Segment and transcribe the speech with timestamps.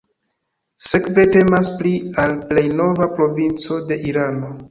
[0.85, 1.91] Sekve temas pri
[2.25, 4.53] al plej nova provinco de Irano.